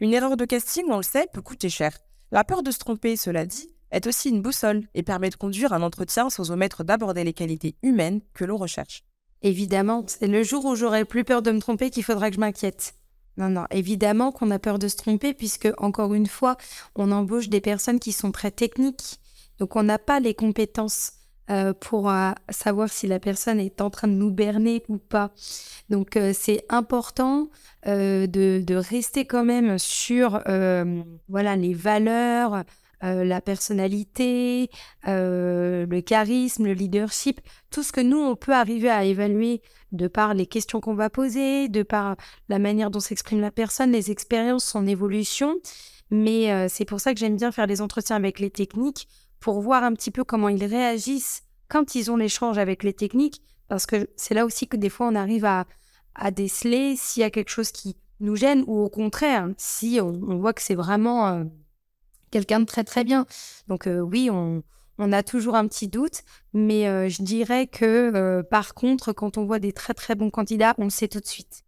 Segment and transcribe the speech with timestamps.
[0.00, 1.98] Une erreur de casting, on le sait, peut coûter cher.
[2.30, 5.72] La peur de se tromper, cela dit, est aussi une boussole et permet de conduire
[5.72, 9.02] un entretien sans omettre d'aborder les qualités humaines que l'on recherche.
[9.42, 12.40] Évidemment, c'est le jour où j'aurai plus peur de me tromper qu'il faudra que je
[12.40, 12.94] m'inquiète.
[13.38, 16.56] Non, non, évidemment qu'on a peur de se tromper puisque, encore une fois,
[16.94, 19.18] on embauche des personnes qui sont très techniques.
[19.58, 21.12] Donc, on n'a pas les compétences
[21.50, 25.30] euh, pour euh, savoir si la personne est en train de nous berner ou pas.
[25.88, 27.48] Donc, euh, c'est important
[27.86, 30.42] de, de, rester quand même sur
[31.28, 32.64] voilà, les valeurs,
[33.04, 34.70] euh, la personnalité,
[35.06, 40.08] euh, le charisme, le leadership, tout ce que nous, on peut arriver à évaluer de
[40.08, 42.16] par les questions qu'on va poser, de par
[42.48, 45.54] la manière dont s'exprime la personne, les expériences, son évolution.
[46.10, 49.06] Mais euh, c'est pour ça que j'aime bien faire des entretiens avec les techniques
[49.40, 53.42] pour voir un petit peu comment ils réagissent quand ils ont l'échange avec les techniques,
[53.68, 55.66] parce que c'est là aussi que des fois on arrive à,
[56.14, 60.38] à déceler s'il y a quelque chose qui nous gêne ou au contraire, si on,
[60.38, 61.44] voit que c'est vraiment
[62.30, 63.26] quelqu'un de très très bien.
[63.68, 64.62] Donc euh, oui, on,
[64.98, 69.38] on, a toujours un petit doute, mais euh, je dirais que euh, par contre, quand
[69.38, 71.64] on voit des très très bons candidats, on sait tout de suite.